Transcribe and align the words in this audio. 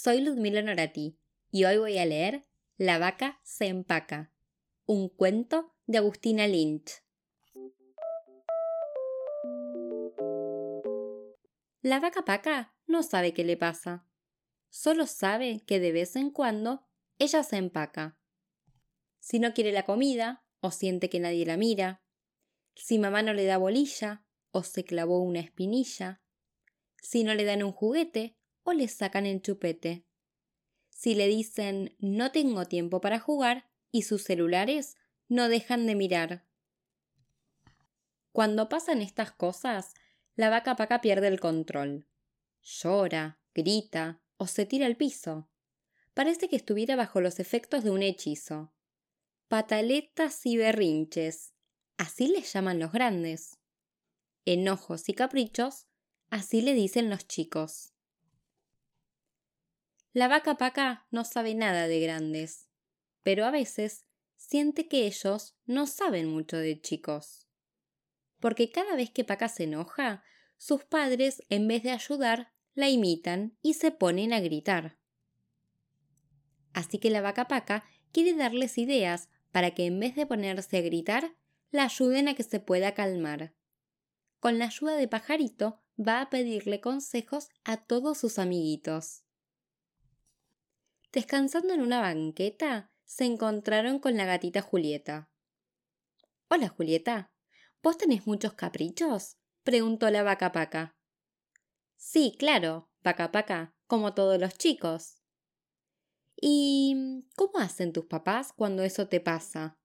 soy 0.00 0.20
Ludmila 0.20 0.62
Norati 0.62 1.18
y 1.50 1.64
hoy 1.64 1.78
voy 1.78 1.98
a 1.98 2.06
leer 2.06 2.44
La 2.76 3.00
vaca 3.00 3.40
se 3.42 3.66
empaca, 3.66 4.32
un 4.86 5.08
cuento 5.08 5.74
de 5.86 5.98
Agustina 5.98 6.46
Lynch. 6.46 7.02
La 11.82 11.98
vaca 11.98 12.24
paca 12.24 12.76
no 12.86 13.02
sabe 13.02 13.34
qué 13.34 13.42
le 13.42 13.56
pasa, 13.56 14.06
solo 14.70 15.08
sabe 15.08 15.64
que 15.66 15.80
de 15.80 15.90
vez 15.90 16.14
en 16.14 16.30
cuando 16.30 16.86
ella 17.18 17.42
se 17.42 17.56
empaca. 17.56 18.20
Si 19.18 19.40
no 19.40 19.52
quiere 19.52 19.72
la 19.72 19.84
comida 19.84 20.44
o 20.60 20.70
siente 20.70 21.10
que 21.10 21.18
nadie 21.18 21.44
la 21.44 21.56
mira, 21.56 22.04
si 22.76 23.00
mamá 23.00 23.22
no 23.22 23.34
le 23.34 23.46
da 23.46 23.58
bolilla 23.58 24.24
o 24.52 24.62
se 24.62 24.84
clavó 24.84 25.18
una 25.18 25.40
espinilla, 25.40 26.22
si 27.02 27.24
no 27.24 27.34
le 27.34 27.44
dan 27.44 27.64
un 27.64 27.72
juguete 27.72 28.37
o 28.68 28.74
le 28.74 28.86
sacan 28.86 29.24
el 29.24 29.40
chupete. 29.40 30.04
Si 30.90 31.14
le 31.14 31.26
dicen 31.26 31.96
no 32.00 32.32
tengo 32.32 32.66
tiempo 32.66 33.00
para 33.00 33.18
jugar 33.18 33.70
y 33.90 34.02
sus 34.02 34.24
celulares 34.24 34.96
no 35.26 35.48
dejan 35.48 35.86
de 35.86 35.94
mirar. 35.94 36.44
Cuando 38.32 38.68
pasan 38.68 39.00
estas 39.00 39.32
cosas, 39.32 39.94
la 40.36 40.50
vaca 40.50 40.76
paca 40.76 41.00
pierde 41.00 41.28
el 41.28 41.40
control. 41.40 42.06
Llora, 42.62 43.40
grita 43.54 44.20
o 44.36 44.46
se 44.46 44.66
tira 44.66 44.84
al 44.84 44.96
piso. 44.96 45.48
Parece 46.12 46.48
que 46.48 46.56
estuviera 46.56 46.94
bajo 46.94 47.22
los 47.22 47.40
efectos 47.40 47.84
de 47.84 47.90
un 47.90 48.02
hechizo. 48.02 48.74
Pataletas 49.48 50.44
y 50.44 50.58
berrinches, 50.58 51.54
así 51.96 52.28
les 52.28 52.52
llaman 52.52 52.78
los 52.78 52.92
grandes. 52.92 53.58
Enojos 54.44 55.08
y 55.08 55.14
caprichos, 55.14 55.86
así 56.28 56.60
le 56.60 56.74
dicen 56.74 57.08
los 57.08 57.26
chicos. 57.26 57.94
La 60.18 60.26
vaca 60.26 60.56
paca 60.56 61.06
no 61.12 61.24
sabe 61.24 61.54
nada 61.54 61.86
de 61.86 62.00
grandes, 62.00 62.66
pero 63.22 63.44
a 63.44 63.52
veces 63.52 64.04
siente 64.36 64.88
que 64.88 65.06
ellos 65.06 65.56
no 65.64 65.86
saben 65.86 66.26
mucho 66.26 66.56
de 66.56 66.80
chicos. 66.80 67.46
Porque 68.40 68.72
cada 68.72 68.96
vez 68.96 69.10
que 69.10 69.22
Paca 69.22 69.48
se 69.48 69.62
enoja, 69.62 70.24
sus 70.56 70.82
padres, 70.82 71.44
en 71.50 71.68
vez 71.68 71.84
de 71.84 71.92
ayudar, 71.92 72.52
la 72.74 72.88
imitan 72.88 73.56
y 73.62 73.74
se 73.74 73.92
ponen 73.92 74.32
a 74.32 74.40
gritar. 74.40 74.98
Así 76.72 76.98
que 76.98 77.10
la 77.10 77.20
vaca 77.20 77.46
Paca 77.46 77.84
quiere 78.10 78.34
darles 78.34 78.76
ideas 78.76 79.28
para 79.52 79.70
que 79.70 79.86
en 79.86 80.00
vez 80.00 80.16
de 80.16 80.26
ponerse 80.26 80.78
a 80.78 80.80
gritar, 80.80 81.36
la 81.70 81.84
ayuden 81.84 82.26
a 82.26 82.34
que 82.34 82.42
se 82.42 82.58
pueda 82.58 82.92
calmar. 82.92 83.54
Con 84.40 84.58
la 84.58 84.64
ayuda 84.64 84.96
de 84.96 85.06
Pajarito 85.06 85.80
va 85.96 86.20
a 86.20 86.28
pedirle 86.28 86.80
consejos 86.80 87.50
a 87.62 87.76
todos 87.76 88.18
sus 88.18 88.40
amiguitos. 88.40 89.22
Descansando 91.12 91.72
en 91.72 91.80
una 91.80 92.00
banqueta, 92.02 92.92
se 93.06 93.24
encontraron 93.24 93.98
con 93.98 94.18
la 94.18 94.26
gatita 94.26 94.60
Julieta. 94.60 95.30
Hola, 96.48 96.68
Julieta. 96.68 97.32
¿Vos 97.82 97.96
tenés 97.96 98.26
muchos 98.26 98.52
caprichos? 98.52 99.38
preguntó 99.62 100.10
la 100.10 100.22
vaca 100.22 100.52
paca. 100.52 100.96
Sí, 101.96 102.36
claro, 102.38 102.90
vaca 103.02 103.32
paca, 103.32 103.74
como 103.86 104.12
todos 104.12 104.38
los 104.38 104.58
chicos. 104.58 105.22
¿Y 106.36 107.24
cómo 107.36 107.58
hacen 107.58 107.94
tus 107.94 108.04
papás 108.04 108.52
cuando 108.52 108.82
eso 108.82 109.08
te 109.08 109.20
pasa? 109.20 109.78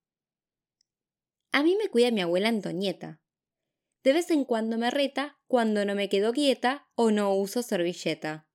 A 1.54 1.64
mí 1.64 1.78
me 1.82 1.90
cuida 1.90 2.12
mi 2.12 2.20
abuela 2.20 2.50
Antonieta. 2.50 3.22
De 4.04 4.12
vez 4.12 4.30
en 4.30 4.44
cuando 4.44 4.78
me 4.78 4.92
reta 4.92 5.40
cuando 5.48 5.86
no 5.86 5.96
me 5.96 6.10
quedo 6.10 6.34
quieta 6.34 6.90
o 6.96 7.12
no 7.12 7.34
uso 7.34 7.64
servilleta. 7.64 8.50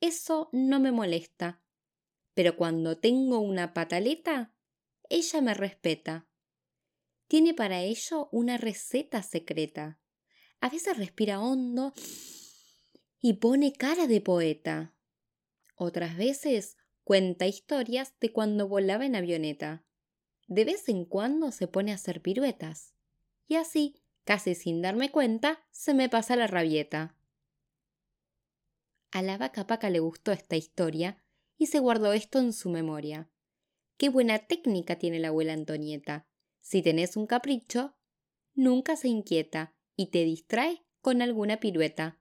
Eso 0.00 0.48
no 0.52 0.80
me 0.80 0.90
molesta, 0.90 1.61
pero 2.34 2.56
cuando 2.56 2.98
tengo 2.98 3.40
una 3.40 3.74
pataleta, 3.74 4.54
ella 5.08 5.40
me 5.40 5.54
respeta. 5.54 6.26
Tiene 7.28 7.54
para 7.54 7.82
ello 7.82 8.28
una 8.32 8.56
receta 8.56 9.22
secreta. 9.22 10.00
A 10.60 10.68
veces 10.68 10.96
respira 10.96 11.40
hondo 11.40 11.92
y 13.20 13.34
pone 13.34 13.72
cara 13.72 14.06
de 14.06 14.20
poeta. 14.20 14.94
Otras 15.76 16.16
veces 16.16 16.76
cuenta 17.04 17.46
historias 17.46 18.14
de 18.20 18.32
cuando 18.32 18.68
volaba 18.68 19.04
en 19.04 19.16
avioneta. 19.16 19.84
De 20.46 20.64
vez 20.64 20.88
en 20.88 21.04
cuando 21.04 21.52
se 21.52 21.68
pone 21.68 21.92
a 21.92 21.96
hacer 21.96 22.22
piruetas. 22.22 22.94
Y 23.46 23.56
así, 23.56 24.02
casi 24.24 24.54
sin 24.54 24.82
darme 24.82 25.10
cuenta, 25.10 25.66
se 25.70 25.94
me 25.94 26.08
pasa 26.08 26.36
la 26.36 26.46
rabieta. 26.46 27.16
A 29.10 29.20
la 29.20 29.36
vaca 29.36 29.66
paca 29.66 29.90
le 29.90 30.00
gustó 30.00 30.32
esta 30.32 30.56
historia 30.56 31.21
y 31.62 31.66
se 31.66 31.78
guardó 31.78 32.12
esto 32.12 32.40
en 32.40 32.52
su 32.52 32.70
memoria. 32.70 33.30
Qué 33.96 34.08
buena 34.08 34.40
técnica 34.40 34.98
tiene 34.98 35.20
la 35.20 35.28
abuela 35.28 35.52
Antonieta. 35.52 36.26
Si 36.60 36.82
tenés 36.82 37.16
un 37.16 37.28
capricho, 37.28 37.94
nunca 38.52 38.96
se 38.96 39.06
inquieta 39.06 39.72
y 39.94 40.08
te 40.08 40.24
distrae 40.24 40.84
con 41.00 41.22
alguna 41.22 41.60
pirueta. 41.60 42.18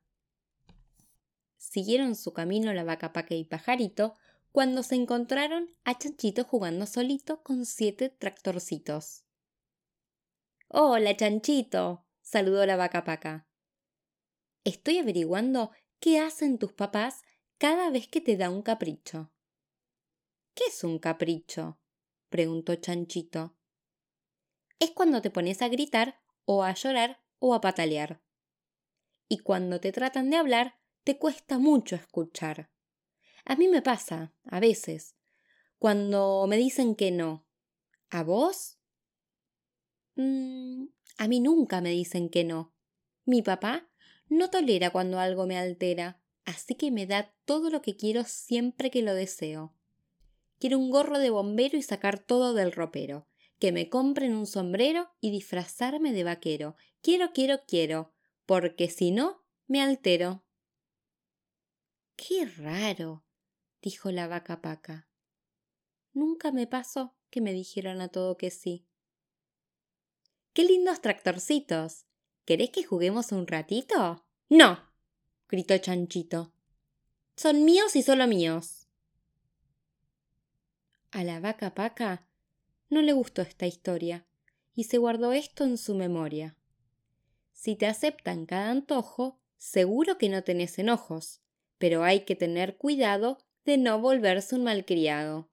Siguieron 1.58 2.16
su 2.16 2.34
camino 2.34 2.72
la 2.72 2.84
vaca 2.84 3.14
paca 3.14 3.34
y 3.34 3.44
pajarito 3.44 4.14
cuando 4.52 4.84
se 4.84 4.94
encontraron 4.94 5.70
a 5.86 5.98
Chanchito 5.98 6.44
jugando 6.44 6.86
solito 6.86 7.42
con 7.42 7.66
siete 7.66 8.10
tractorcitos. 8.10 9.24
Hola, 10.68 11.18
Chanchito, 11.18 12.06
saludó 12.22 12.64
la 12.68 12.76
vaca 12.76 13.04
paca. 13.04 13.48
Estoy 14.64 15.00
averiguando 15.00 15.72
qué 16.00 16.20
hacen 16.20 16.60
tus 16.60 16.74
papás 16.74 17.24
cada 17.62 17.92
vez 17.92 18.08
que 18.08 18.22
te 18.22 18.38
da 18.38 18.50
un 18.50 18.64
capricho. 18.64 19.32
¿Qué 20.56 20.64
es 20.70 20.84
un 20.84 20.98
capricho? 20.98 21.78
preguntó 22.28 22.74
Chanchito. 22.74 23.56
Es 24.80 24.90
cuando 24.90 25.22
te 25.22 25.30
pones 25.30 25.62
a 25.62 25.68
gritar 25.68 26.24
o 26.46 26.64
a 26.64 26.74
llorar 26.74 27.22
o 27.38 27.54
a 27.54 27.62
patalear. 27.62 28.24
Y 29.30 29.38
cuando 29.38 29.80
te 29.80 29.92
tratan 29.92 30.32
de 30.32 30.38
hablar, 30.38 30.80
te 31.04 31.20
cuesta 31.20 31.60
mucho 31.60 31.96
escuchar. 31.96 32.72
A 33.46 33.56
mí 33.56 33.68
me 33.68 33.84
pasa, 33.84 34.34
a 34.46 34.60
veces, 34.60 35.16
cuando 35.78 36.48
me 36.48 36.58
dicen 36.58 36.96
que 36.96 37.12
no. 37.12 37.46
¿A 38.10 38.24
vos? 38.24 38.80
Mm, 40.16 40.86
a 41.20 41.28
mí 41.28 41.40
nunca 41.40 41.80
me 41.80 41.92
dicen 41.92 42.30
que 42.30 42.44
no. 42.44 42.74
Mi 43.24 43.44
papá 43.44 43.88
no 44.30 44.50
tolera 44.50 44.90
cuando 44.90 45.20
algo 45.20 45.46
me 45.46 45.60
altera 45.60 46.21
así 46.46 46.76
que 46.76 46.92
me 46.92 47.06
da 47.06 47.34
todo 47.46 47.70
lo 47.70 47.82
que 47.82 47.96
quiero 47.96 48.24
siempre 48.24 48.92
que 48.92 49.02
lo 49.02 49.14
deseo. 49.14 49.76
Quiero 50.60 50.78
un 50.78 50.92
gorro 50.92 51.18
de 51.20 51.30
bombero 51.30 51.78
y 51.78 51.82
sacar 51.82 52.20
todo 52.20 52.54
del 52.54 52.72
ropero, 52.72 53.28
que 53.60 53.72
me 53.72 53.90
compren 53.90 54.36
un 54.36 54.46
sombrero 54.46 55.10
y 55.20 55.32
disfrazarme 55.32 56.14
de 56.14 56.24
vaquero. 56.24 56.76
Quiero, 57.02 57.32
quiero, 57.34 57.62
quiero, 57.68 58.14
porque 58.46 58.90
si 58.90 59.12
no, 59.12 59.44
me 59.68 59.82
altero. 59.82 60.44
Qué 62.16 62.46
raro, 62.46 63.26
dijo 63.82 64.12
la 64.12 64.28
vaca 64.28 64.62
paca. 64.62 65.10
Nunca 66.14 66.52
me 66.52 66.68
pasó 66.68 67.16
que 67.30 67.42
me 67.42 67.54
dijeran 67.54 68.02
a 68.02 68.10
todo 68.10 68.38
que 68.38 68.52
sí. 68.52 68.86
¡Qué 70.54 70.66
lindos 70.66 71.02
tractorcitos! 71.02 72.06
¿Querés 72.46 72.72
que 72.72 72.84
juguemos 72.84 73.32
un 73.32 73.48
ratito? 73.48 74.26
No, 74.50 74.91
gritó 75.52 75.78
Chanchito. 75.78 76.54
Son 77.36 77.66
míos 77.66 77.98
y 77.98 78.04
solo 78.04 78.26
míos. 78.26 78.88
A 81.12 81.26
la 81.26 81.42
vaca 81.42 81.76
Paca 81.76 82.26
no 82.90 83.02
le 83.02 83.12
gustó 83.12 83.42
esta 83.42 83.68
historia 83.68 84.26
y 84.74 84.86
se 84.86 84.98
guardó 84.98 85.34
esto 85.34 85.66
en 85.66 85.78
su 85.78 85.94
memoria. 85.94 86.56
Si 87.52 87.76
te 87.76 87.86
aceptan 87.86 88.46
cada 88.46 88.70
antojo, 88.70 89.42
seguro 89.58 90.18
que 90.18 90.30
no 90.30 90.42
tenés 90.42 90.80
enojos, 90.80 91.42
pero 91.78 92.06
hay 92.06 92.22
que 92.22 92.38
tener 92.38 92.78
cuidado 92.78 93.38
de 93.66 93.78
no 93.78 94.00
volverse 94.00 94.56
un 94.56 94.64
malcriado. 94.64 95.52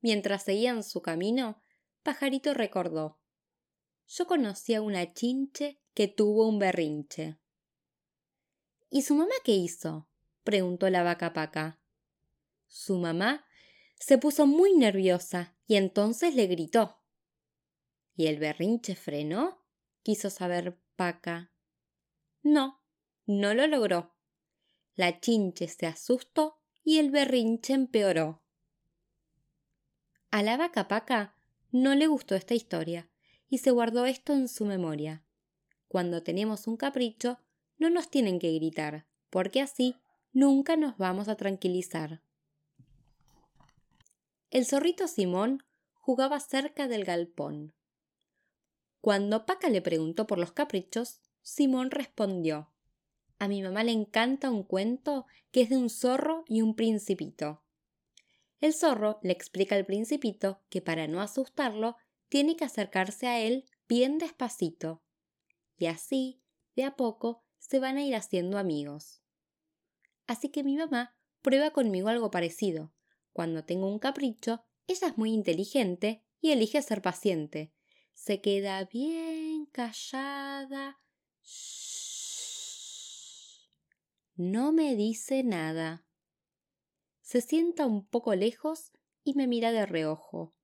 Mientras 0.00 0.44
seguían 0.44 0.84
su 0.84 1.02
camino, 1.02 1.60
Pajarito 2.04 2.54
recordó. 2.54 3.18
Yo 4.06 4.28
conocí 4.28 4.74
a 4.74 4.82
una 4.82 5.12
chinche 5.12 5.80
que 5.92 6.06
tuvo 6.06 6.48
un 6.48 6.60
berrinche. 6.60 7.40
¿Y 8.90 9.02
su 9.02 9.14
mamá 9.14 9.34
qué 9.44 9.52
hizo? 9.52 10.08
preguntó 10.44 10.88
la 10.90 11.02
vaca 11.02 11.32
paca. 11.32 11.80
Su 12.66 12.98
mamá 12.98 13.44
se 13.98 14.18
puso 14.18 14.46
muy 14.46 14.74
nerviosa 14.74 15.56
y 15.66 15.76
entonces 15.76 16.34
le 16.34 16.46
gritó. 16.46 17.00
¿Y 18.14 18.26
el 18.26 18.38
berrinche 18.38 18.94
frenó? 18.94 19.64
quiso 20.02 20.30
saber 20.30 20.78
Paca. 20.94 21.52
No, 22.42 22.80
no 23.26 23.52
lo 23.54 23.66
logró. 23.66 24.14
La 24.94 25.20
chinche 25.20 25.68
se 25.68 25.86
asustó 25.86 26.60
y 26.82 26.98
el 26.98 27.10
berrinche 27.10 27.74
empeoró. 27.74 28.42
A 30.30 30.42
la 30.42 30.56
vaca 30.56 30.88
Paca 30.88 31.36
no 31.70 31.94
le 31.94 32.06
gustó 32.06 32.34
esta 32.34 32.54
historia 32.54 33.10
y 33.48 33.58
se 33.58 33.70
guardó 33.70 34.06
esto 34.06 34.32
en 34.32 34.48
su 34.48 34.64
memoria. 34.64 35.24
Cuando 35.88 36.22
tenemos 36.22 36.66
un 36.66 36.76
capricho, 36.76 37.38
no 37.78 37.90
nos 37.90 38.10
tienen 38.10 38.38
que 38.38 38.52
gritar, 38.52 39.06
porque 39.30 39.60
así 39.60 39.96
nunca 40.32 40.76
nos 40.76 40.96
vamos 40.98 41.28
a 41.28 41.36
tranquilizar. 41.36 42.22
El 44.50 44.64
zorrito 44.66 45.08
Simón 45.08 45.62
jugaba 45.94 46.40
cerca 46.40 46.88
del 46.88 47.04
galpón. 47.04 47.74
Cuando 49.00 49.46
Paca 49.46 49.68
le 49.68 49.82
preguntó 49.82 50.26
por 50.26 50.38
los 50.38 50.52
caprichos, 50.52 51.20
Simón 51.42 51.90
respondió 51.90 52.72
A 53.38 53.48
mi 53.48 53.62
mamá 53.62 53.84
le 53.84 53.92
encanta 53.92 54.50
un 54.50 54.62
cuento 54.62 55.26
que 55.50 55.62
es 55.62 55.70
de 55.70 55.76
un 55.76 55.90
zorro 55.90 56.44
y 56.48 56.62
un 56.62 56.74
principito. 56.74 57.62
El 58.60 58.72
zorro 58.72 59.18
le 59.22 59.32
explica 59.32 59.74
al 59.74 59.84
principito 59.84 60.60
que 60.70 60.80
para 60.80 61.06
no 61.06 61.20
asustarlo 61.20 61.96
tiene 62.28 62.56
que 62.56 62.64
acercarse 62.64 63.26
a 63.26 63.40
él 63.40 63.64
bien 63.88 64.18
despacito. 64.18 65.02
Y 65.76 65.86
así, 65.86 66.40
de 66.74 66.84
a 66.84 66.96
poco, 66.96 67.45
se 67.66 67.80
van 67.80 67.96
a 67.96 68.04
ir 68.04 68.14
haciendo 68.14 68.58
amigos. 68.58 69.20
Así 70.26 70.50
que 70.50 70.62
mi 70.62 70.76
mamá 70.76 71.16
prueba 71.42 71.72
conmigo 71.72 72.08
algo 72.08 72.30
parecido. 72.30 72.94
Cuando 73.32 73.64
tengo 73.64 73.88
un 73.88 73.98
capricho, 73.98 74.64
ella 74.86 75.08
es 75.08 75.18
muy 75.18 75.32
inteligente 75.32 76.24
y 76.40 76.52
elige 76.52 76.80
ser 76.82 77.02
paciente. 77.02 77.72
Se 78.14 78.40
queda 78.40 78.84
bien 78.84 79.66
callada. 79.66 81.00
No 84.36 84.72
me 84.72 84.94
dice 84.94 85.42
nada. 85.42 86.06
Se 87.20 87.40
sienta 87.40 87.86
un 87.86 88.06
poco 88.06 88.34
lejos 88.34 88.92
y 89.24 89.34
me 89.34 89.48
mira 89.48 89.72
de 89.72 89.86
reojo, 89.86 90.54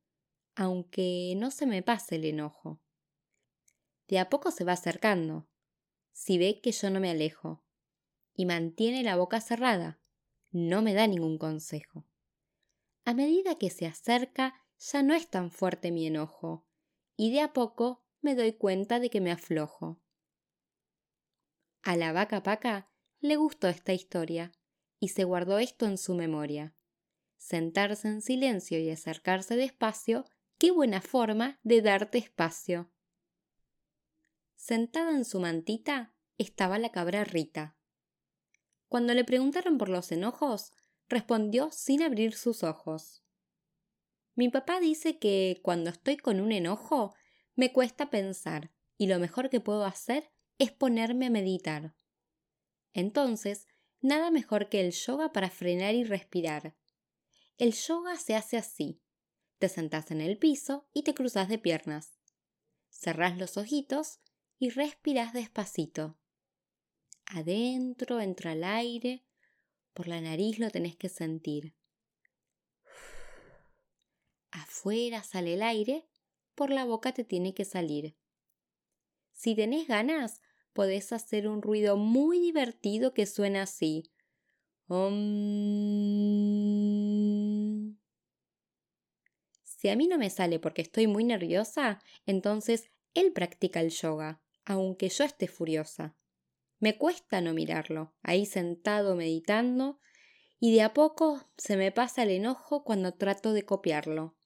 aunque 0.55 1.35
no 1.37 1.51
se 1.51 1.67
me 1.67 1.83
pase 1.83 2.17
el 2.17 2.27
enojo. 2.27 2.81
De 4.07 4.21
a 4.21 4.29
poco 4.29 4.53
se 4.53 4.65
va 4.65 4.73
acercando, 4.73 5.49
si 6.13 6.39
ve 6.39 6.61
que 6.61 6.73
yo 6.73 6.91
no 6.91 7.01
me 7.01 7.11
alejo, 7.11 7.65
y 8.35 8.47
mantiene 8.47 9.03
la 9.03 9.17
boca 9.17 9.41
cerrada, 9.41 10.01
no 10.51 10.83
me 10.83 10.95
da 10.95 11.07
ningún 11.07 11.39
consejo. 11.39 12.07
A 13.05 13.15
medida 13.15 13.57
que 13.57 13.71
se 13.71 13.87
acerca, 13.87 14.63
ya 14.79 15.03
no 15.03 15.15
es 15.15 15.29
tan 15.29 15.51
fuerte 15.51 15.91
mi 15.91 16.07
enojo, 16.07 16.67
y 17.17 17.33
de 17.33 17.41
a 17.41 17.53
poco 17.53 18.05
me 18.21 18.35
doy 18.35 18.53
cuenta 18.53 19.01
de 19.01 19.11
que 19.11 19.21
me 19.21 19.33
aflojo. 19.33 20.01
A 21.83 21.97
la 21.97 22.13
vaca 22.13 22.43
paca 22.43 22.91
le 23.21 23.37
gustó 23.37 23.69
esta 23.69 23.93
historia, 23.93 24.53
y 25.01 25.09
se 25.09 25.25
guardó 25.25 25.59
esto 25.59 25.87
en 25.87 25.99
su 25.99 26.15
memoria. 26.15 26.77
Sentarse 27.37 28.07
en 28.07 28.23
silencio 28.23 28.79
y 28.79 28.89
acercarse 28.89 29.57
despacio, 29.57 30.25
qué 30.59 30.71
buena 30.71 31.01
forma 31.01 31.59
de 31.65 31.83
darte 31.83 32.19
espacio. 32.19 32.92
Sentada 34.63 35.11
en 35.11 35.25
su 35.25 35.41
mantita 35.41 36.15
estaba 36.39 36.79
la 36.79 36.93
cabra 36.93 37.25
Rita. 37.25 37.77
Cuando 38.87 39.13
le 39.13 39.25
preguntaron 39.25 39.77
por 39.77 39.89
los 39.89 40.13
enojos, 40.13 40.71
respondió 41.09 41.73
sin 41.73 42.01
abrir 42.01 42.35
sus 42.35 42.63
ojos. 42.63 43.25
Mi 44.37 44.51
papá 44.51 44.79
dice 44.79 45.19
que 45.19 45.59
cuando 45.65 45.91
estoy 45.91 46.17
con 46.17 46.39
un 46.39 46.53
enojo 46.53 47.13
me 47.57 47.73
cuesta 47.73 48.09
pensar 48.09 48.71
y 48.97 49.09
lo 49.09 49.19
mejor 49.19 49.51
que 49.51 49.59
puedo 49.59 49.85
hacer 49.85 50.31
es 50.59 50.71
ponerme 50.71 51.27
a 51.27 51.31
meditar. 51.31 51.97
Entonces, 52.93 53.67
nada 54.01 54.31
mejor 54.31 54.69
que 54.69 54.81
el 54.81 54.93
yoga 54.93 55.33
para 55.33 55.51
frenar 55.51 55.97
y 55.97 56.05
respirar. 56.05 56.77
El 57.59 57.73
yoga 57.73 58.15
se 58.15 58.37
hace 58.37 58.59
así. 58.59 59.03
Te 59.59 59.69
sentás 59.69 60.13
en 60.13 60.21
el 60.21 60.39
piso 60.39 60.87
y 60.93 61.03
te 61.03 61.15
cruzas 61.15 61.49
de 61.49 61.59
piernas. 61.59 62.21
Cerrás 62.91 63.37
los 63.39 63.57
ojitos 63.57 64.21
y 64.63 64.71
respirás 64.71 65.33
despacito. 65.33 66.17
Adentro 67.27 68.21
entra 68.21 68.53
el 68.53 68.63
aire, 68.63 69.25
por 69.93 70.07
la 70.07 70.21
nariz 70.21 70.61
lo 70.61 70.71
tenés 70.71 70.95
que 70.95 71.09
sentir. 71.09 71.75
Afuera 74.53 75.25
sale 75.25 75.55
el 75.55 75.65
aire, 75.65 76.07
por 76.55 76.71
la 76.71 76.85
boca 76.85 77.11
te 77.13 77.25
tiene 77.25 77.55
que 77.55 77.65
salir. 77.65 78.17
Si 79.33 79.57
tenés 79.57 79.89
ganas, 79.89 80.41
podés 80.73 81.13
hacer 81.13 81.49
un 81.49 81.61
ruido 81.61 81.97
muy 81.97 82.39
divertido 82.39 83.15
que 83.15 83.27
suena 83.27 83.63
así. 83.63 84.13
Si 89.65 89.89
a 89.89 89.97
mí 89.97 90.07
no 90.07 90.19
me 90.19 90.31
sale 90.31 90.61
porque 90.61 90.83
estoy 90.83 91.09
muy 91.09 91.25
nerviosa, 91.25 91.99
entonces 92.27 92.93
él 93.15 93.33
practica 93.33 93.81
el 93.81 93.91
yoga, 93.91 94.42
aunque 94.65 95.09
yo 95.09 95.25
esté 95.25 95.49
furiosa. 95.49 96.17
Me 96.79 96.99
cuesta 96.99 97.41
no 97.41 97.55
mirarlo, 97.55 98.15
ahí 98.23 98.47
sentado 98.47 99.15
meditando, 99.15 100.01
y 100.59 100.75
de 100.75 100.83
a 100.83 100.93
poco 100.93 101.51
se 101.57 101.77
me 101.77 101.93
pasa 101.93 102.23
el 102.23 102.31
enojo 102.31 102.85
cuando 102.85 103.15
trato 103.15 103.53
de 103.53 103.65
copiarlo. 103.65 104.37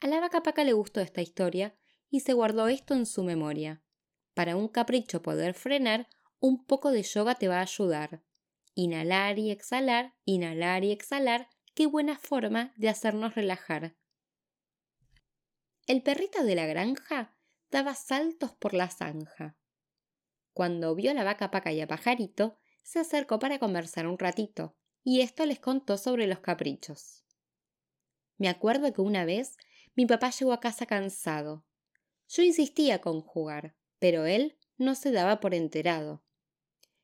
A 0.00 0.06
la 0.06 0.20
vaca 0.20 0.42
paca 0.42 0.64
le 0.64 0.72
gustó 0.72 1.00
esta 1.00 1.22
historia 1.22 1.76
y 2.08 2.20
se 2.20 2.32
guardó 2.32 2.68
esto 2.68 2.94
en 2.94 3.06
su 3.06 3.24
memoria. 3.24 3.82
Para 4.34 4.56
un 4.56 4.68
capricho 4.68 5.22
poder 5.22 5.54
frenar, 5.54 6.08
un 6.38 6.64
poco 6.64 6.92
de 6.92 7.02
yoga 7.02 7.34
te 7.34 7.48
va 7.48 7.58
a 7.58 7.62
ayudar. 7.62 8.22
Inhalar 8.74 9.40
y 9.40 9.50
exhalar, 9.50 10.14
inhalar 10.24 10.84
y 10.84 10.92
exhalar, 10.92 11.48
qué 11.74 11.86
buena 11.86 12.16
forma 12.16 12.72
de 12.76 12.88
hacernos 12.88 13.34
relajar. 13.34 13.96
El 15.88 16.02
perrito 16.02 16.44
de 16.44 16.54
la 16.54 16.66
granja 16.66 17.37
daba 17.70 17.94
saltos 17.94 18.54
por 18.54 18.74
la 18.74 18.88
zanja. 18.90 19.56
Cuando 20.52 20.94
vio 20.94 21.10
a 21.10 21.14
la 21.14 21.24
vaca 21.24 21.50
paca 21.50 21.72
y 21.72 21.80
a 21.80 21.86
pajarito, 21.86 22.58
se 22.82 22.98
acercó 22.98 23.38
para 23.38 23.58
conversar 23.58 24.06
un 24.06 24.18
ratito, 24.18 24.76
y 25.04 25.20
esto 25.20 25.46
les 25.46 25.60
contó 25.60 25.96
sobre 25.98 26.26
los 26.26 26.40
caprichos. 26.40 27.24
Me 28.36 28.48
acuerdo 28.48 28.92
que 28.92 29.00
una 29.00 29.24
vez 29.24 29.56
mi 29.94 30.06
papá 30.06 30.30
llegó 30.30 30.52
a 30.52 30.60
casa 30.60 30.86
cansado. 30.86 31.64
Yo 32.28 32.42
insistía 32.42 33.00
con 33.00 33.20
jugar, 33.20 33.76
pero 33.98 34.26
él 34.26 34.58
no 34.76 34.94
se 34.94 35.10
daba 35.10 35.40
por 35.40 35.54
enterado. 35.54 36.24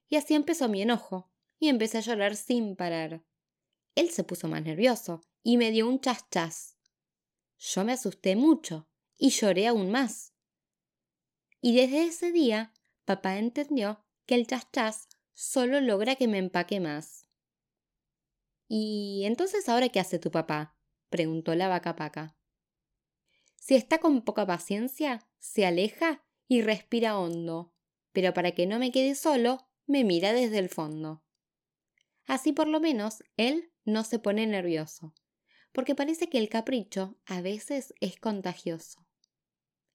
Y 0.08 0.16
así 0.16 0.34
empezó 0.34 0.68
mi 0.68 0.82
enojo, 0.82 1.30
y 1.58 1.68
empecé 1.68 1.98
a 1.98 2.02
llorar 2.02 2.36
sin 2.36 2.76
parar. 2.76 3.24
Él 3.94 4.10
se 4.10 4.24
puso 4.24 4.48
más 4.48 4.62
nervioso 4.62 5.22
y 5.42 5.56
me 5.56 5.70
dio 5.70 5.88
un 5.88 6.00
chas 6.00 6.28
chas. 6.30 6.76
Yo 7.58 7.84
me 7.84 7.92
asusté 7.92 8.36
mucho 8.36 8.88
y 9.16 9.30
lloré 9.30 9.66
aún 9.66 9.90
más. 9.90 10.33
Y 11.66 11.74
desde 11.74 12.04
ese 12.04 12.30
día 12.30 12.74
papá 13.06 13.38
entendió 13.38 14.04
que 14.26 14.34
el 14.34 14.46
chas 14.46 14.70
chas 14.70 15.08
solo 15.32 15.80
logra 15.80 16.14
que 16.16 16.28
me 16.28 16.36
empaque 16.36 16.78
más. 16.78 17.26
¿Y 18.68 19.22
entonces 19.24 19.66
ahora 19.70 19.88
qué 19.88 19.98
hace 19.98 20.18
tu 20.18 20.30
papá? 20.30 20.76
preguntó 21.08 21.54
la 21.54 21.68
vaca 21.68 21.96
paca. 21.96 22.36
Si 23.56 23.76
está 23.76 23.96
con 23.96 24.26
poca 24.26 24.46
paciencia, 24.46 25.26
se 25.38 25.64
aleja 25.64 26.22
y 26.48 26.60
respira 26.60 27.18
hondo, 27.18 27.72
pero 28.12 28.34
para 28.34 28.50
que 28.50 28.66
no 28.66 28.78
me 28.78 28.92
quede 28.92 29.14
solo, 29.14 29.66
me 29.86 30.04
mira 30.04 30.34
desde 30.34 30.58
el 30.58 30.68
fondo. 30.68 31.24
Así 32.26 32.52
por 32.52 32.68
lo 32.68 32.78
menos 32.78 33.24
él 33.38 33.72
no 33.86 34.04
se 34.04 34.18
pone 34.18 34.46
nervioso, 34.46 35.14
porque 35.72 35.94
parece 35.94 36.28
que 36.28 36.36
el 36.36 36.50
capricho 36.50 37.16
a 37.24 37.40
veces 37.40 37.94
es 38.00 38.18
contagioso. 38.20 39.06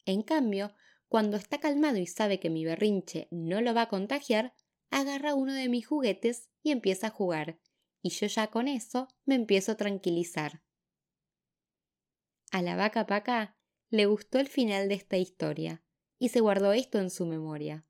En 0.05 0.23
cambio, 0.23 0.73
cuando 1.09 1.37
está 1.37 1.59
calmado 1.59 1.97
y 1.97 2.07
sabe 2.07 2.39
que 2.39 2.49
mi 2.49 2.63
berrinche 2.63 3.27
no 3.31 3.61
lo 3.61 3.73
va 3.73 3.83
a 3.83 3.89
contagiar, 3.89 4.53
agarra 4.91 5.33
uno 5.33 5.53
de 5.53 5.67
mis 5.67 5.85
juguetes 5.85 6.49
y 6.61 6.71
empieza 6.71 7.07
a 7.07 7.11
jugar, 7.11 7.59
y 8.01 8.11
yo 8.11 8.27
ya 8.27 8.47
con 8.47 8.67
eso 8.67 9.07
me 9.25 9.35
empiezo 9.35 9.73
a 9.73 9.77
tranquilizar. 9.77 10.63
A 12.51 12.61
la 12.61 12.75
vaca 12.75 13.05
paca 13.05 13.57
le 13.89 14.05
gustó 14.05 14.39
el 14.39 14.47
final 14.47 14.87
de 14.87 14.95
esta 14.95 15.17
historia, 15.17 15.83
y 16.19 16.29
se 16.29 16.41
guardó 16.41 16.73
esto 16.73 16.99
en 16.99 17.09
su 17.09 17.25
memoria. 17.25 17.85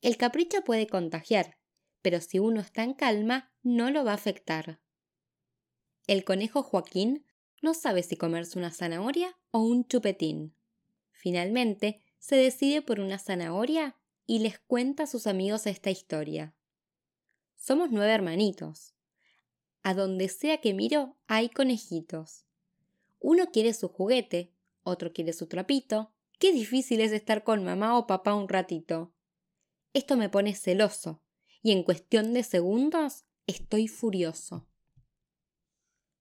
El 0.00 0.16
capricho 0.16 0.64
puede 0.64 0.86
contagiar, 0.86 1.58
pero 2.00 2.20
si 2.20 2.38
uno 2.38 2.60
está 2.60 2.82
en 2.82 2.94
calma, 2.94 3.52
no 3.62 3.90
lo 3.90 4.04
va 4.04 4.12
a 4.12 4.16
afectar. 4.16 4.80
El 6.06 6.24
conejo 6.24 6.62
Joaquín 6.62 7.26
no 7.60 7.74
sabe 7.74 8.02
si 8.02 8.16
comerse 8.16 8.58
una 8.58 8.72
zanahoria 8.72 9.38
o 9.50 9.60
un 9.60 9.86
chupetín. 9.86 10.56
Finalmente, 11.12 12.02
se 12.22 12.36
decide 12.36 12.82
por 12.82 13.00
una 13.00 13.18
zanahoria 13.18 13.96
y 14.26 14.38
les 14.38 14.60
cuenta 14.60 15.02
a 15.02 15.06
sus 15.08 15.26
amigos 15.26 15.66
esta 15.66 15.90
historia. 15.90 16.54
Somos 17.56 17.90
nueve 17.90 18.12
hermanitos. 18.12 18.94
A 19.82 19.92
donde 19.92 20.28
sea 20.28 20.60
que 20.60 20.72
miro 20.72 21.16
hay 21.26 21.48
conejitos. 21.48 22.46
Uno 23.18 23.46
quiere 23.50 23.74
su 23.74 23.88
juguete, 23.88 24.54
otro 24.84 25.12
quiere 25.12 25.32
su 25.32 25.48
trapito. 25.48 26.14
Qué 26.38 26.52
difícil 26.52 27.00
es 27.00 27.10
estar 27.10 27.42
con 27.42 27.64
mamá 27.64 27.98
o 27.98 28.06
papá 28.06 28.34
un 28.34 28.48
ratito. 28.48 29.12
Esto 29.92 30.16
me 30.16 30.28
pone 30.28 30.54
celoso, 30.54 31.24
y 31.60 31.72
en 31.72 31.82
cuestión 31.82 32.34
de 32.34 32.44
segundos 32.44 33.24
estoy 33.48 33.88
furioso. 33.88 34.68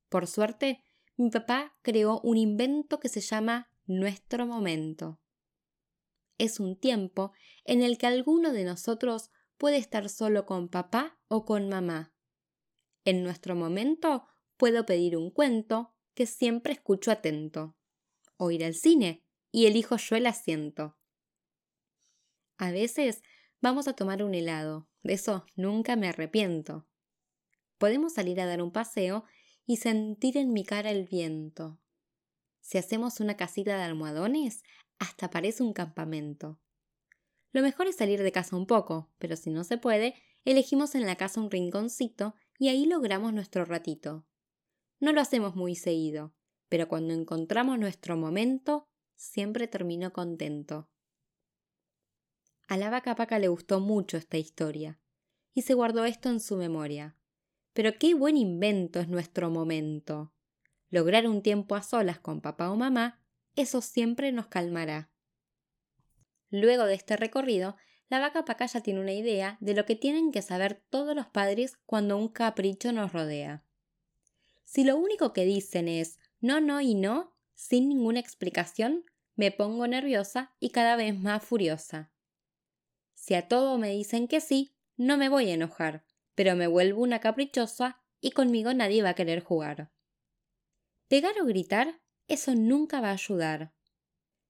Por 0.10 0.26
suerte, 0.26 0.84
mi 1.16 1.30
papá 1.30 1.78
creó 1.84 2.22
un 2.22 2.38
invento 2.38 3.00
que 3.00 3.08
se 3.08 3.22
llama 3.22 3.70
Nuestro 3.86 4.48
Momento 4.48 5.22
es 6.42 6.60
un 6.60 6.76
tiempo 6.76 7.34
en 7.66 7.84
el 7.84 7.98
que 7.98 8.08
alguno 8.08 8.52
de 8.52 8.64
nosotros 8.64 9.30
puede 9.58 9.78
estar 9.78 10.10
solo 10.10 10.46
con 10.48 10.70
papá 10.70 11.20
o 11.28 11.46
con 11.46 11.70
mamá. 11.70 12.14
En 13.06 13.24
nuestro 13.24 13.56
momento 13.56 14.28
puedo 14.58 14.86
pedir 14.86 15.16
un 15.16 15.30
cuento 15.30 15.94
que 16.16 16.26
siempre 16.26 16.74
escucho 16.74 17.12
atento, 17.12 17.76
o 18.38 18.50
ir 18.50 18.66
al 18.66 18.74
cine 18.74 19.24
y 19.52 19.68
elijo 19.68 19.98
yo 19.98 20.16
el 20.16 20.26
asiento. 20.26 20.98
A 22.58 22.72
veces 22.72 23.22
vamos 23.62 23.88
a 23.88 23.94
tomar 23.94 24.24
un 24.24 24.34
helado, 24.34 24.90
de 25.04 25.14
eso 25.14 25.46
nunca 25.56 25.96
me 25.96 26.08
arrepiento. 26.08 26.88
Podemos 27.78 28.14
salir 28.14 28.42
a 28.42 28.48
dar 28.48 28.62
un 28.62 28.72
paseo 28.72 29.26
y 29.68 29.78
sentir 29.78 30.38
en 30.38 30.54
mi 30.54 30.64
cara 30.64 30.90
el 30.90 31.06
viento. 31.06 31.80
Si 32.62 32.78
hacemos 32.78 33.20
una 33.20 33.36
casita 33.36 33.78
de 33.78 33.84
almohadones, 33.84 34.64
hasta 35.00 35.30
parece 35.30 35.64
un 35.64 35.74
campamento. 35.74 36.60
Lo 37.52 37.62
mejor 37.62 37.88
es 37.88 37.98
salir 37.98 38.22
de 38.24 38.32
casa 38.32 38.56
un 38.56 38.66
poco, 38.66 39.12
pero 39.18 39.36
si 39.36 39.50
no 39.50 39.64
se 39.64 39.78
puede, 39.78 40.16
elegimos 40.46 40.96
en 40.96 41.06
la 41.06 41.18
casa 41.18 41.42
un 41.42 41.52
rinconcito 41.52 42.36
y 42.58 42.70
ahí 42.70 42.86
logramos 42.86 43.34
nuestro 43.34 43.66
ratito. 43.66 44.26
No 45.00 45.12
lo 45.12 45.20
hacemos 45.20 45.56
muy 45.56 45.76
seguido, 45.76 46.34
pero 46.70 46.88
cuando 46.88 47.14
encontramos 47.14 47.78
nuestro 47.78 48.16
momento, 48.16 48.88
siempre 49.16 49.68
termino 49.68 50.14
contento. 50.14 50.90
A 52.68 52.78
la 52.78 52.90
vaca 52.90 53.16
paca 53.16 53.40
le 53.40 53.50
gustó 53.50 53.82
mucho 53.82 54.16
esta 54.16 54.38
historia, 54.38 55.02
y 55.54 55.64
se 55.64 55.74
guardó 55.74 56.06
esto 56.06 56.30
en 56.30 56.40
su 56.40 56.56
memoria. 56.56 57.18
Pero 57.74 57.98
qué 58.00 58.14
buen 58.14 58.38
invento 58.38 59.00
es 59.00 59.10
nuestro 59.10 59.50
momento. 59.50 60.34
Lograr 60.92 61.28
un 61.28 61.42
tiempo 61.42 61.76
a 61.76 61.82
solas 61.82 62.20
con 62.20 62.42
papá 62.42 62.70
o 62.70 62.76
mamá, 62.76 63.20
eso 63.56 63.82
siempre 63.82 64.32
nos 64.32 64.48
calmará. 64.48 65.10
Luego 66.50 66.84
de 66.86 66.94
este 66.94 67.18
recorrido, 67.18 67.78
la 68.10 68.20
vaca 68.20 68.44
pacaya 68.44 68.82
tiene 68.82 69.00
una 69.00 69.14
idea 69.14 69.58
de 69.62 69.74
lo 69.74 69.86
que 69.86 69.96
tienen 69.96 70.34
que 70.34 70.42
saber 70.42 70.84
todos 70.90 71.16
los 71.16 71.28
padres 71.28 71.78
cuando 71.86 72.18
un 72.18 72.28
capricho 72.28 72.92
nos 72.92 73.14
rodea. 73.14 73.64
Si 74.66 74.84
lo 74.84 74.98
único 74.98 75.32
que 75.32 75.46
dicen 75.46 75.88
es 75.88 76.20
no, 76.42 76.60
no 76.60 76.82
y 76.82 76.94
no, 76.94 77.38
sin 77.54 77.88
ninguna 77.88 78.20
explicación, 78.20 79.06
me 79.36 79.52
pongo 79.52 79.88
nerviosa 79.88 80.54
y 80.60 80.72
cada 80.72 80.98
vez 80.98 81.18
más 81.18 81.42
furiosa. 81.44 82.12
Si 83.14 83.34
a 83.34 83.48
todo 83.48 83.78
me 83.78 83.92
dicen 83.92 84.28
que 84.28 84.42
sí, 84.42 84.76
no 84.98 85.16
me 85.16 85.30
voy 85.30 85.50
a 85.50 85.54
enojar, 85.54 86.04
pero 86.36 86.56
me 86.58 86.68
vuelvo 86.68 87.02
una 87.02 87.20
caprichosa 87.20 88.02
y 88.20 88.32
conmigo 88.32 88.74
nadie 88.74 89.04
va 89.04 89.10
a 89.10 89.16
querer 89.16 89.42
jugar. 89.42 89.90
Pegar 91.12 91.42
o 91.42 91.46
gritar, 91.46 92.00
eso 92.30 92.56
nunca 92.56 93.02
va 93.02 93.10
a 93.10 93.20
ayudar. 93.20 93.74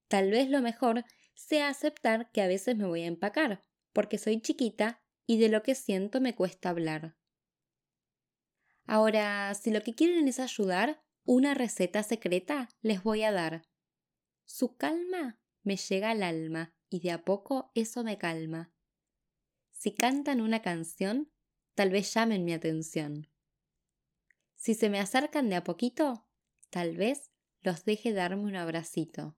Tal 0.08 0.30
vez 0.30 0.48
lo 0.48 0.62
mejor 0.62 1.06
sea 1.34 1.70
aceptar 1.70 2.30
que 2.32 2.44
a 2.44 2.46
veces 2.46 2.78
me 2.78 2.86
voy 2.86 3.02
a 3.02 3.08
empacar, 3.08 3.64
porque 3.94 4.20
soy 4.20 4.40
chiquita 4.42 5.02
y 5.26 5.40
de 5.40 5.50
lo 5.50 5.64
que 5.64 5.74
siento 5.74 6.22
me 6.22 6.36
cuesta 6.36 6.70
hablar. 6.70 7.18
Ahora, 8.86 9.52
si 9.56 9.72
lo 9.72 9.82
que 9.82 9.96
quieren 9.96 10.28
es 10.28 10.40
ayudar, 10.40 11.04
una 11.26 11.56
receta 11.56 12.04
secreta 12.04 12.70
les 12.84 13.02
voy 13.02 13.24
a 13.24 13.32
dar. 13.32 13.64
Su 14.46 14.78
calma 14.78 15.40
me 15.64 15.78
llega 15.78 16.12
al 16.12 16.22
alma 16.22 16.76
y 16.92 17.00
de 17.00 17.10
a 17.10 17.26
poco 17.26 17.72
eso 17.74 18.04
me 18.04 18.20
calma. 18.20 18.72
Si 19.72 19.96
cantan 19.96 20.40
una 20.40 20.62
canción, 20.62 21.32
tal 21.74 21.90
vez 21.90 22.14
llamen 22.14 22.46
mi 22.46 22.54
atención. 22.54 23.32
Si 24.54 24.76
se 24.76 24.92
me 24.92 25.00
acercan 25.00 25.50
de 25.50 25.56
a 25.56 25.64
poquito, 25.64 26.28
tal 26.72 26.98
vez 26.98 27.30
los 27.62 27.86
deje 27.86 28.14
darme 28.14 28.44
un 28.44 28.56
abracito. 28.56 29.38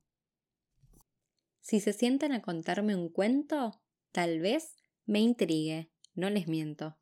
Si 1.60 1.82
se 1.82 1.92
sientan 1.92 2.32
a 2.32 2.42
contarme 2.42 2.96
un 2.96 3.10
cuento, 3.10 3.82
tal 4.12 4.40
vez 4.40 4.76
me 5.06 5.20
intrigue, 5.20 5.92
no 6.14 6.30
les 6.30 6.48
miento. 6.48 6.98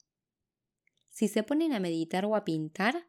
Si 1.10 1.28
se 1.28 1.44
ponen 1.44 1.74
a 1.74 1.80
meditar 1.80 2.26
o 2.26 2.36
a 2.36 2.44
pintar, 2.44 3.08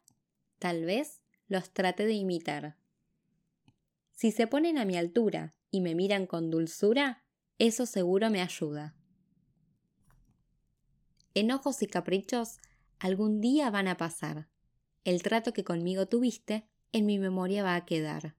tal 0.59 0.85
vez 0.85 1.23
los 1.47 1.73
trate 1.73 2.05
de 2.05 2.14
imitar. 2.14 2.76
Si 4.11 4.33
se 4.33 4.47
ponen 4.47 4.76
a 4.76 4.85
mi 4.85 4.97
altura 4.97 5.55
y 5.71 5.81
me 5.81 5.95
miran 5.95 6.26
con 6.26 6.50
dulzura, 6.50 7.25
eso 7.59 7.87
seguro 7.87 8.29
me 8.31 8.43
ayuda. 8.43 8.97
Enojos 11.35 11.83
y 11.83 11.87
caprichos 11.87 12.59
algún 12.99 13.41
día 13.41 13.71
van 13.71 13.88
a 13.88 13.97
pasar. 13.97 14.49
El 15.05 15.23
trato 15.23 15.52
que 15.52 15.64
conmigo 15.64 16.07
tuviste 16.07 16.69
en 16.92 17.06
mi 17.06 17.18
memoria 17.18 17.62
va 17.62 17.75
a 17.75 17.84
quedar. 17.84 18.34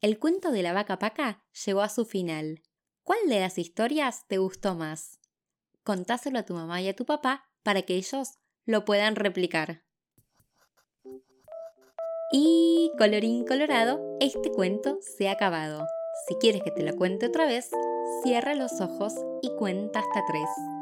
El 0.00 0.18
cuento 0.18 0.50
de 0.50 0.62
la 0.62 0.72
vaca 0.72 0.98
paca 0.98 1.44
llegó 1.64 1.80
a 1.80 1.88
su 1.88 2.04
final. 2.04 2.62
¿Cuál 3.02 3.20
de 3.28 3.40
las 3.40 3.58
historias 3.58 4.26
te 4.26 4.38
gustó 4.38 4.74
más? 4.74 5.18
Contáselo 5.82 6.38
a 6.38 6.44
tu 6.44 6.54
mamá 6.54 6.80
y 6.82 6.88
a 6.88 6.96
tu 6.96 7.04
papá 7.04 7.48
para 7.62 7.82
que 7.82 7.94
ellos 7.94 8.38
lo 8.66 8.84
puedan 8.84 9.16
replicar. 9.16 9.82
Y 12.32 12.90
colorín 12.98 13.46
colorado, 13.46 14.16
este 14.20 14.50
cuento 14.50 14.98
se 15.00 15.28
ha 15.28 15.32
acabado. 15.32 15.86
Si 16.26 16.34
quieres 16.36 16.62
que 16.62 16.70
te 16.70 16.82
lo 16.82 16.96
cuente 16.96 17.26
otra 17.26 17.46
vez, 17.46 17.70
cierra 18.22 18.54
los 18.54 18.80
ojos 18.80 19.14
y 19.42 19.54
cuenta 19.56 20.00
hasta 20.00 20.24
tres. 20.26 20.73